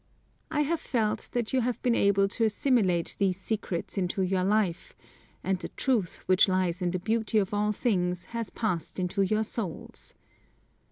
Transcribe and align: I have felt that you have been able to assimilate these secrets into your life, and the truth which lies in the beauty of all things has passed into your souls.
I 0.49 0.61
have 0.61 0.79
felt 0.79 1.29
that 1.33 1.53
you 1.53 1.61
have 1.61 1.79
been 1.83 1.93
able 1.93 2.27
to 2.29 2.43
assimilate 2.43 3.15
these 3.19 3.39
secrets 3.39 3.99
into 3.99 4.23
your 4.23 4.43
life, 4.43 4.95
and 5.43 5.59
the 5.59 5.69
truth 5.69 6.23
which 6.25 6.47
lies 6.47 6.81
in 6.81 6.89
the 6.89 6.97
beauty 6.97 7.37
of 7.37 7.53
all 7.53 7.71
things 7.71 8.25
has 8.33 8.49
passed 8.49 8.99
into 8.99 9.21
your 9.21 9.43
souls. 9.43 10.15